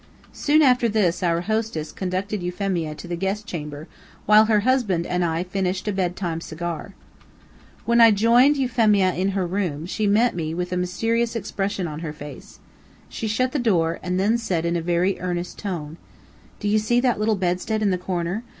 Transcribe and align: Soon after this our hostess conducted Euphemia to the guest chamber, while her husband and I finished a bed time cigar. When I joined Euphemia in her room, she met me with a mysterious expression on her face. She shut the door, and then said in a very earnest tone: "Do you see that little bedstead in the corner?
Soon 0.33 0.63
after 0.63 0.89
this 0.89 1.21
our 1.21 1.41
hostess 1.41 1.91
conducted 1.91 2.41
Euphemia 2.41 2.95
to 2.95 3.07
the 3.07 3.15
guest 3.15 3.45
chamber, 3.45 3.87
while 4.25 4.45
her 4.45 4.61
husband 4.61 5.05
and 5.05 5.23
I 5.23 5.43
finished 5.43 5.87
a 5.87 5.91
bed 5.93 6.15
time 6.15 6.41
cigar. 6.41 6.95
When 7.85 8.01
I 8.01 8.09
joined 8.09 8.57
Euphemia 8.57 9.13
in 9.13 9.29
her 9.37 9.45
room, 9.45 9.85
she 9.85 10.07
met 10.07 10.33
me 10.35 10.55
with 10.55 10.71
a 10.71 10.75
mysterious 10.75 11.35
expression 11.35 11.87
on 11.87 11.99
her 11.99 12.13
face. 12.13 12.57
She 13.09 13.27
shut 13.27 13.51
the 13.51 13.59
door, 13.59 13.99
and 14.01 14.19
then 14.19 14.39
said 14.39 14.65
in 14.65 14.75
a 14.75 14.81
very 14.81 15.19
earnest 15.19 15.59
tone: 15.59 15.97
"Do 16.59 16.67
you 16.67 16.79
see 16.79 16.99
that 17.01 17.19
little 17.19 17.35
bedstead 17.35 17.83
in 17.83 17.91
the 17.91 17.97
corner? 17.99 18.41